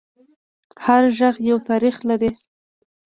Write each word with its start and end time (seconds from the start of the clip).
هر 0.85 1.03
غږ 1.17 1.35
یو 1.49 1.57
تاریخ 1.69 1.95
لري 2.09 2.31